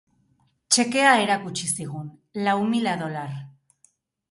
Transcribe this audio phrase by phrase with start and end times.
[0.71, 2.09] Txekea erakutsi zigun...
[2.49, 3.39] lau mila dolar.